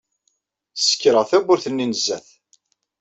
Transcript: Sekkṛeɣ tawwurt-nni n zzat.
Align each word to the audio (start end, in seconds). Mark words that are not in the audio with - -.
Sekkṛeɣ 0.75 1.23
tawwurt-nni 1.29 1.85
n 1.85 1.93
zzat. 1.99 2.27